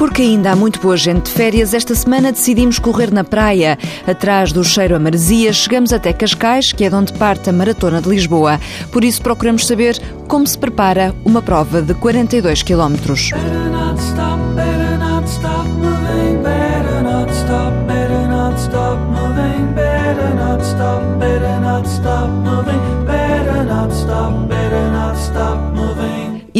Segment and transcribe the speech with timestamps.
[0.00, 3.78] Porque ainda há muito boa gente de férias, esta semana decidimos correr na praia.
[4.06, 8.00] Atrás do cheiro a maresia, chegamos até Cascais, que é de onde parte a Maratona
[8.00, 8.58] de Lisboa.
[8.90, 13.30] Por isso procuramos saber como se prepara uma prova de 42 quilómetros.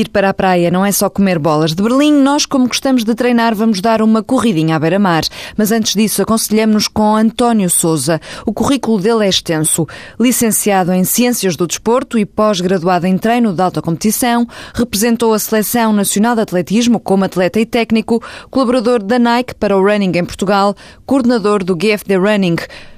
[0.00, 3.14] Ir para a praia não é só comer bolas de Berlim, nós, como gostamos de
[3.14, 5.24] treinar, vamos dar uma corridinha à beira-mar.
[5.58, 8.18] Mas antes disso, aconselhamos-nos com António Souza.
[8.46, 9.86] O currículo dele é extenso.
[10.18, 15.92] Licenciado em Ciências do Desporto e pós-graduado em treino de alta competição, representou a Seleção
[15.92, 20.74] Nacional de Atletismo como atleta e técnico, colaborador da Nike para o Running em Portugal,
[21.04, 22.56] coordenador do GFD Running.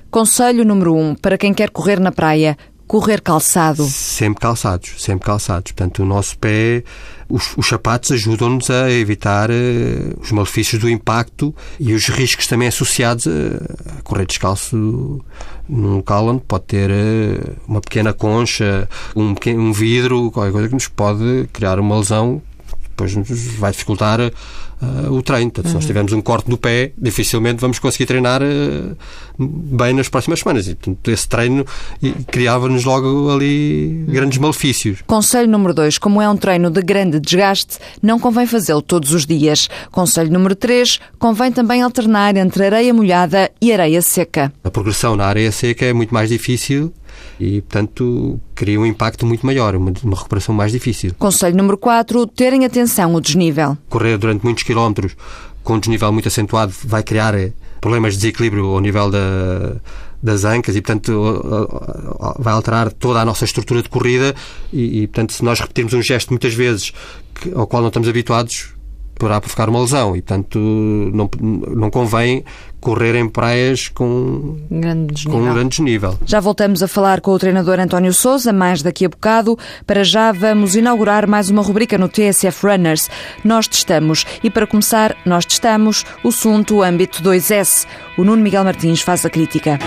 [0.09, 2.57] Conselho número 1 um, para quem quer correr na praia
[2.93, 3.85] correr calçado?
[3.87, 5.73] Sempre calçados, sempre calçados.
[5.73, 6.85] Portanto, o nosso pé,
[7.27, 12.69] os, os sapatos ajudam-nos a evitar uh, os malefícios do impacto e os riscos também
[12.69, 15.25] associados a, correr descalço
[15.67, 20.69] num local onde pode ter uh, uma pequena concha, um, pequeno, um vidro, qualquer coisa
[20.69, 22.43] que nos pode criar uma lesão
[22.93, 25.51] depois nos vai dificultar uh, o treino.
[25.51, 25.89] Portanto, se nós uhum.
[25.89, 28.97] tivermos um corte no pé, dificilmente vamos conseguir treinar uh,
[29.39, 30.69] bem nas próximas semanas.
[30.69, 31.65] E, portanto, esse treino
[32.31, 35.03] criava-nos logo ali grandes malefícios.
[35.07, 35.99] Conselho número 2.
[35.99, 39.69] Como é um treino de grande desgaste, não convém fazê-lo todos os dias.
[39.91, 41.01] Conselho número 3.
[41.19, 44.53] Convém também alternar entre areia molhada e areia seca.
[44.65, 46.93] A progressão na areia seca é muito mais difícil
[47.43, 51.13] e, portanto, cria um impacto muito maior, uma, uma recuperação mais difícil.
[51.19, 53.77] Conselho número 4, terem atenção ao desnível.
[53.89, 55.17] Correr durante muitos quilómetros
[55.65, 59.77] com um desnível muito acentuado vai criar eh, problemas de desequilíbrio ao nível da,
[60.23, 61.13] das ancas e, portanto,
[62.39, 64.37] vai alterar toda a nossa estrutura de corrida
[64.73, 66.93] e, e portanto, se nós repetirmos um gesto muitas vezes
[67.35, 68.73] que, ao qual não estamos habituados,
[69.23, 72.45] poderá provocar uma lesão e, portanto, não, não convém
[72.81, 75.41] correr em praias com, grande desnível.
[75.41, 76.19] com um grande desnível.
[76.27, 79.57] Já voltamos a falar com o treinador António Souza, mais daqui a bocado.
[79.87, 83.09] Para já vamos inaugurar mais uma rubrica no TSF Runners.
[83.45, 84.27] Nós testamos.
[84.43, 87.87] E para começar, nós testamos o Sunto âmbito 2S.
[88.19, 89.79] O Nuno Miguel Martins faz a crítica.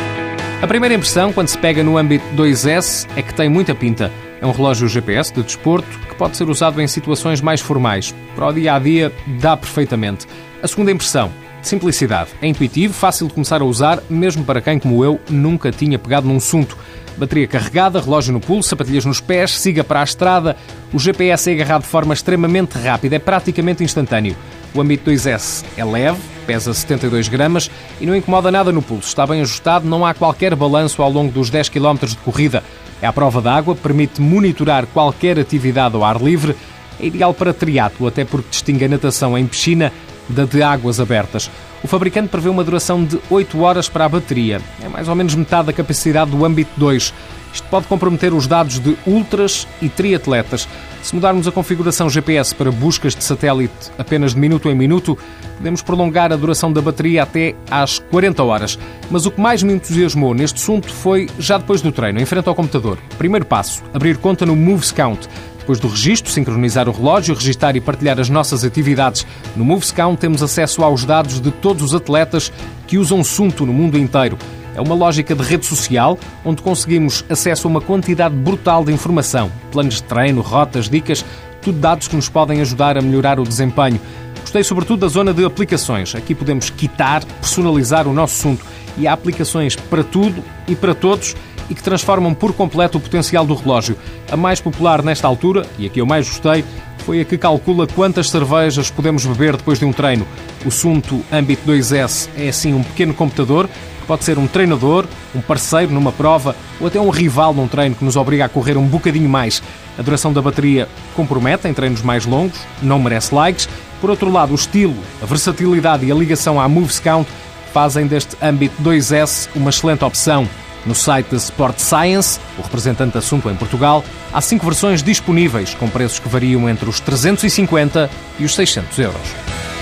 [0.66, 4.12] A primeira impressão, quando se pega no âmbito 2S, é que tem muita pinta.
[4.42, 8.16] É um relógio GPS de desporto que pode ser usado em situações mais formais.
[8.36, 10.26] Para o dia a dia, dá perfeitamente.
[10.64, 11.32] A segunda impressão,
[11.62, 12.32] simplicidade.
[12.42, 16.28] É intuitivo, fácil de começar a usar, mesmo para quem, como eu, nunca tinha pegado
[16.28, 16.76] num assunto.
[17.16, 20.58] Bateria carregada, relógio no pulso, sapatilhas nos pés, siga para a estrada.
[20.92, 24.36] O GPS é agarrado de forma extremamente rápida, é praticamente instantâneo.
[24.76, 27.72] O Ambit 2S é leve, pesa 72 gramas
[28.02, 29.08] e não incomoda nada no pulso.
[29.08, 32.62] Está bem ajustado, não há qualquer balanço ao longo dos 10 km de corrida.
[33.02, 36.58] É à prova d'água, permite monitorar qualquer atividade ao ar livre.
[37.00, 39.94] É ideal para triatlo, até porque distingue a natação em piscina
[40.28, 41.50] da de águas abertas.
[41.82, 44.60] O fabricante prevê uma duração de 8 horas para a bateria.
[44.84, 47.14] É mais ou menos metade da capacidade do Ambit 2.
[47.56, 50.68] Isto pode comprometer os dados de ultras e triatletas.
[51.02, 55.18] Se mudarmos a configuração GPS para buscas de satélite apenas de minuto em minuto,
[55.56, 58.78] podemos prolongar a duração da bateria até às 40 horas.
[59.10, 62.50] Mas o que mais me entusiasmou neste assunto foi já depois do treino, em frente
[62.50, 62.98] ao computador.
[63.18, 65.30] Primeiro passo: abrir conta no Moves Count.
[65.58, 69.26] Depois do registro, sincronizar o relógio, registar e partilhar as nossas atividades.
[69.56, 72.52] No MovesCount temos acesso aos dados de todos os atletas
[72.86, 74.38] que usam Sunto no mundo inteiro.
[74.76, 79.50] É uma lógica de rede social onde conseguimos acesso a uma quantidade brutal de informação,
[79.72, 81.26] planos de treino, rotas, dicas,
[81.62, 84.00] tudo dados que nos podem ajudar a melhorar o desempenho.
[84.42, 86.14] Gostei sobretudo da zona de aplicações.
[86.14, 88.66] Aqui podemos quitar, personalizar o nosso assunto
[88.98, 91.36] e há aplicações para tudo e para todos
[91.70, 93.98] e que transformam por completo o potencial do relógio.
[94.32, 96.64] A mais popular nesta altura, e a que eu mais gostei,
[97.06, 100.26] foi a que calcula quantas cervejas podemos beber depois de um treino.
[100.66, 105.06] O Sunto Ambit 2S é assim um pequeno computador que pode ser um treinador,
[105.36, 108.76] um parceiro numa prova ou até um rival num treino que nos obriga a correr
[108.76, 109.62] um bocadinho mais.
[110.00, 113.70] A duração da bateria compromete em treinos mais longos, não merece likes.
[114.02, 117.30] Por outro lado, o estilo, a versatilidade e a ligação à Moves Count
[117.72, 120.48] fazem deste Ambit 2S uma excelente opção.
[120.86, 125.90] No site da Sport Science, o representante assunto em Portugal, há cinco versões disponíveis com
[125.90, 128.10] preços que variam entre os 350
[128.40, 129.75] e os 600 euros.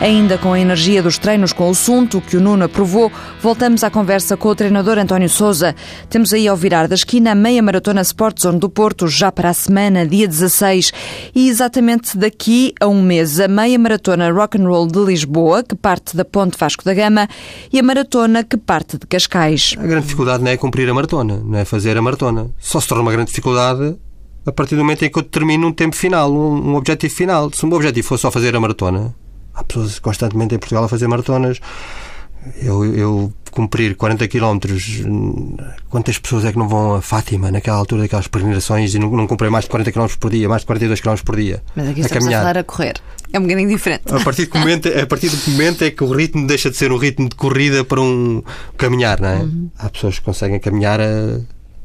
[0.00, 3.12] Ainda com a energia dos treinos com o assunto que o Nuno aprovou,
[3.42, 5.76] voltamos à conversa com o treinador António Souza.
[6.08, 9.50] Temos aí ao virar da esquina a meia maratona Sport Zone do Porto, já para
[9.50, 10.90] a semana, dia 16.
[11.34, 15.74] E exatamente daqui a um mês, a meia maratona Rock and Roll de Lisboa, que
[15.74, 17.28] parte da Ponte Vasco da Gama,
[17.70, 19.74] e a maratona que parte de Cascais.
[19.78, 22.50] A grande dificuldade não é cumprir a maratona, não é fazer a maratona.
[22.58, 23.98] Só se torna uma grande dificuldade
[24.46, 27.50] a partir do momento em que eu determino um tempo final, um objetivo final.
[27.52, 29.14] Se o meu objetivo for só fazer a maratona,
[29.60, 31.60] Há pessoas constantemente em Portugal a fazer maratonas.
[32.62, 34.58] Eu, eu cumprir 40 km,
[35.90, 39.26] quantas pessoas é que não vão a Fátima naquela altura daquelas peregrinações e não, não
[39.26, 41.62] comprei mais de 40 km por dia, mais de 42 km por dia?
[41.76, 42.40] Mas aqui a estamos caminhar.
[42.40, 42.94] a falar a correr.
[43.30, 44.02] É um bocadinho diferente.
[44.08, 46.90] A partir, do momento, a partir do momento é que o ritmo deixa de ser
[46.90, 48.42] um ritmo de corrida para um
[48.78, 49.36] caminhar, não é?
[49.40, 49.70] Uhum.
[49.78, 51.40] Há pessoas que conseguem caminhar a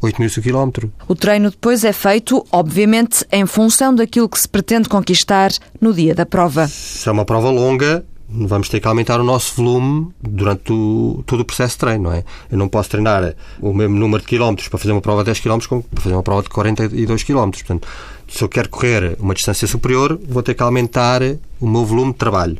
[0.06, 0.90] 8 mil quilómetros.
[1.07, 6.13] O treino depois é feito, obviamente, em função daquilo que se pretende conquistar no dia
[6.13, 6.68] da prova.
[6.68, 11.42] Se é uma prova longa, vamos ter que aumentar o nosso volume durante o, todo
[11.42, 12.24] o processo de treino, não é?
[12.52, 15.40] Eu não posso treinar o mesmo número de quilómetros para fazer uma prova de 10
[15.40, 17.63] quilómetros como para fazer uma prova de 42 quilómetros.
[17.63, 17.88] Portanto,
[18.28, 21.22] se eu quero correr uma distância superior, vou ter que aumentar
[21.60, 22.58] o meu volume de trabalho.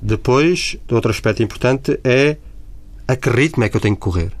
[0.00, 2.36] Depois, outro aspecto importante é
[3.06, 4.37] a que ritmo é que eu tenho que correr.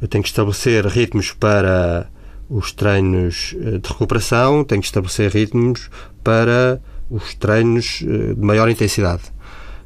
[0.00, 2.08] Eu tenho que estabelecer ritmos para
[2.48, 5.90] os treinos eh, de recuperação, tenho que estabelecer ritmos
[6.22, 9.22] para os treinos eh, de maior intensidade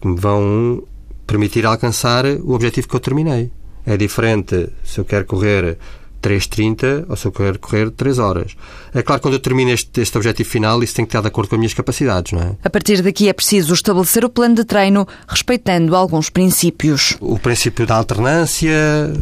[0.01, 0.83] que me vão
[1.27, 3.51] permitir alcançar o objetivo que eu terminei.
[3.87, 5.79] É diferente se eu quero correr
[6.23, 8.57] 3.30 ou se eu quero correr 3 horas.
[8.95, 11.29] É claro que quando eu termino este, este objetivo final, isso tem que estar de
[11.29, 12.57] acordo com as minhas capacidades, não é?
[12.63, 17.17] A partir daqui é preciso estabelecer o plano de treino respeitando alguns princípios.
[17.21, 19.13] O princípio da alternância,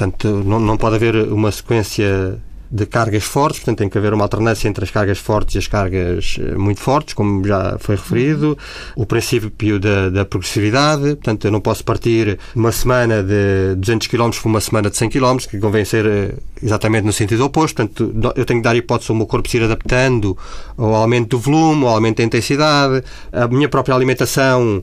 [0.00, 2.40] portanto, não, não pode haver uma sequência
[2.72, 5.66] de cargas fortes, portanto tem que haver uma alternância entre as cargas fortes e as
[5.66, 8.56] cargas eh, muito fortes, como já foi referido.
[8.94, 14.30] O princípio da, da progressividade, portanto eu não posso partir uma semana de 200 km
[14.30, 17.74] para uma semana de 100 km, que convém ser eh, exatamente no sentido oposto.
[17.74, 20.38] Portanto, eu tenho que dar hipótese ao meu corpo se ir adaptando
[20.78, 23.02] ao aumento do volume, ao aumento da intensidade.
[23.32, 24.82] A minha própria alimentação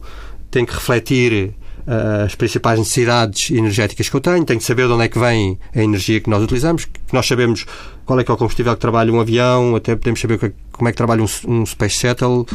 [0.52, 1.54] tem que refletir
[1.88, 5.58] as principais necessidades energéticas que eu tenho, tenho que saber de onde é que vem
[5.74, 7.66] a energia que nós utilizamos, que nós sabemos
[8.06, 10.90] qual é que é o combustível que trabalha um avião, até podemos saber é como
[10.90, 12.46] é que trabalha um, um Space Shuttle,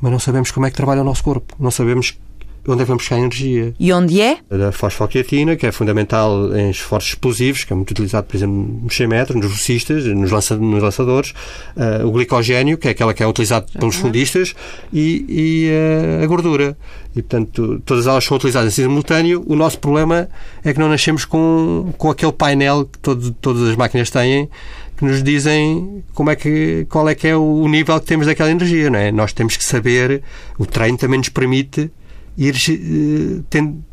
[0.00, 2.18] mas não sabemos como é que trabalha o nosso corpo, não sabemos
[2.66, 3.74] onde é que vamos buscar energia.
[3.78, 4.38] E onde é?
[4.68, 8.94] A fosfocreatina, que é fundamental em esforços explosivos, que é muito utilizado, por exemplo, nos
[8.94, 11.30] 100 metros, nos velocistas, nos, lança, nos lançadores.
[11.76, 14.54] Uh, o glicogênio, que é aquela que é utilizado pelos fundistas,
[14.92, 16.76] e, e uh, a gordura.
[17.14, 19.42] E, portanto, todas elas são utilizadas em simultâneo.
[19.46, 20.28] O nosso problema
[20.62, 24.48] é que não nascemos com, com aquele painel que todo, todas as máquinas têm,
[24.96, 28.50] que nos dizem como é que, qual é que é o nível que temos daquela
[28.50, 29.10] energia, não é?
[29.10, 30.22] Nós temos que saber,
[30.58, 31.90] o treino também nos permite
[32.40, 33.84] ir uh, tendo,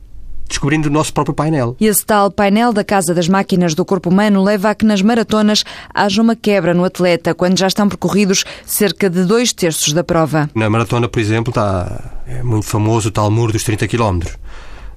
[0.48, 1.76] descobrindo o nosso próprio painel.
[1.80, 5.02] E esse tal painel da Casa das Máquinas do Corpo Humano leva a que nas
[5.02, 5.64] maratonas
[5.94, 10.50] haja uma quebra no atleta quando já estão percorridos cerca de dois terços da prova.
[10.56, 14.20] Na maratona, por exemplo, está é muito famoso o tal muro dos 30 km.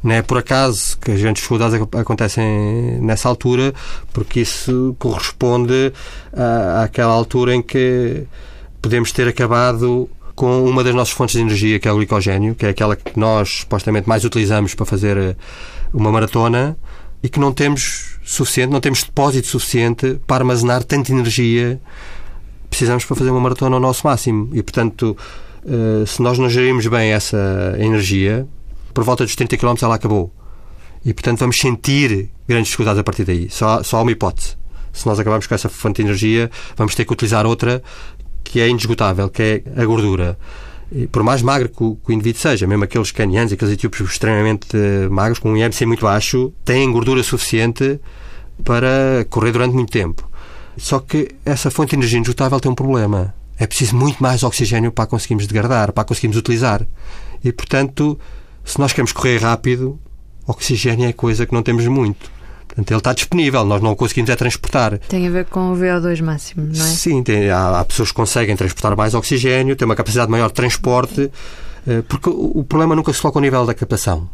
[0.02, 3.74] Não é por acaso que as grandes dificuldades acontecem nessa altura,
[4.14, 5.92] porque isso corresponde
[6.32, 8.24] à, àquela altura em que
[8.80, 10.08] podemos ter acabado
[10.40, 13.20] com uma das nossas fontes de energia, que é o glicogênio, que é aquela que
[13.20, 15.36] nós supostamente mais utilizamos para fazer eh,
[15.92, 16.78] uma maratona
[17.22, 21.78] e que não temos suficiente, não temos depósito suficiente para armazenar tanta energia
[22.70, 24.48] precisamos para fazer uma maratona ao nosso máximo.
[24.54, 25.14] E, portanto,
[25.66, 28.48] eh, se nós não gerirmos bem essa energia,
[28.94, 30.32] por volta dos 30 km ela acabou.
[31.04, 33.50] E, portanto, vamos sentir grandes dificuldades a partir daí.
[33.50, 34.56] Só, só há uma hipótese.
[34.90, 37.82] Se nós acabarmos com essa fonte de energia, vamos ter que utilizar outra
[38.42, 40.38] que é indesgotável, que é a gordura.
[40.92, 45.08] E por mais magro que o, indivíduo seja, mesmo aqueles canianos, aqueles etíopes extremamente eh,
[45.08, 48.00] magros, com um IMC muito baixo, têm gordura suficiente
[48.64, 50.28] para correr durante muito tempo.
[50.76, 53.34] Só que essa fonte de energia indesgotável tem um problema.
[53.56, 56.84] É preciso muito mais oxigênio para conseguirmos degradar, para conseguirmos utilizar.
[57.44, 58.18] E, portanto,
[58.64, 59.98] se nós queremos correr rápido,
[60.46, 62.30] oxigênio é coisa que não temos muito.
[62.70, 64.98] Portanto, ele está disponível, nós não o conseguimos é transportar.
[64.98, 66.88] Tem a ver com o VO2 máximo, não é?
[66.88, 70.54] Sim, tem, há, há, pessoas que conseguem transportar mais oxigênio, têm uma capacidade maior de
[70.54, 71.30] transporte,
[71.86, 74.30] eh, porque o problema nunca se coloca ao nível da captação.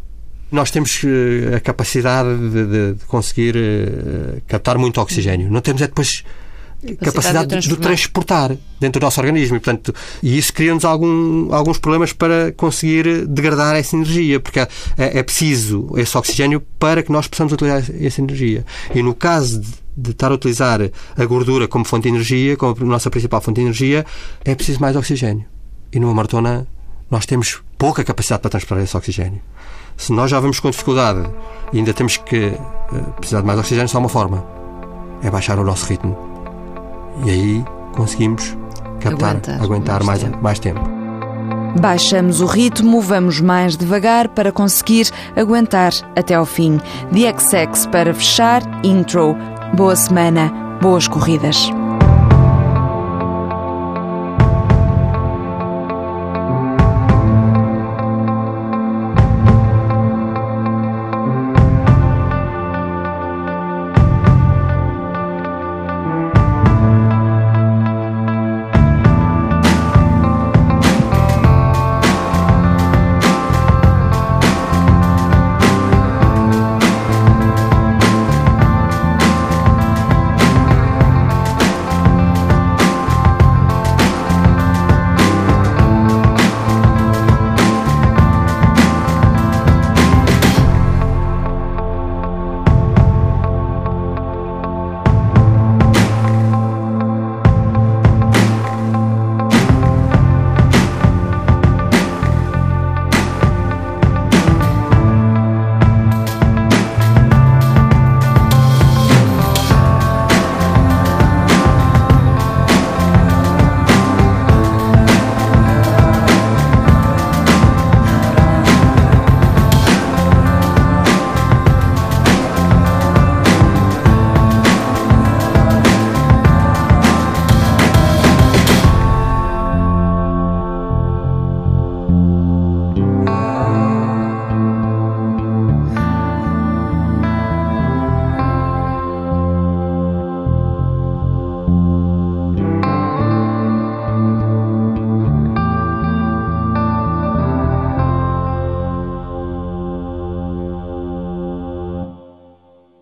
[0.52, 5.50] Nós temos eh, a capacidade de, de, de conseguir eh, captar muito oxigênio.
[5.50, 6.22] Não temos é depois
[7.00, 9.56] capacidade de, de, transportar dentro do nosso organismo.
[9.56, 14.68] E, portanto, e isso cria-nos algum, alguns problemas para conseguir degradar essa energia, porque é,
[14.96, 18.64] é, preciso esse oxigênio para que nós possamos utilizar essa energia.
[18.94, 20.80] E no caso de, de estar a utilizar
[21.16, 24.04] a gordura como fonte de energia, como a nossa principal fonte de energia,
[24.44, 25.46] é preciso mais oxigênio.
[25.92, 26.66] E numa maratona
[27.10, 29.40] nós temos pouca capacidade para transportar esse oxigênio.
[29.96, 31.28] Se nós já vamos com dificuldade
[31.72, 34.44] e ainda temos que uh, precisar de mais oxigênio, só uma forma:
[35.22, 36.25] é baixar o nosso ritmo
[37.24, 38.56] e aí conseguimos
[39.00, 40.42] captar, aguentar, aguentar mais, mais, tempo.
[40.42, 40.80] mais tempo.
[41.80, 46.80] Baixamos o ritmo, vamos mais devagar para conseguir aguentar até ao fim.
[47.12, 49.36] XX para fechar, intro.
[49.74, 51.70] Boa semana, boas corridas.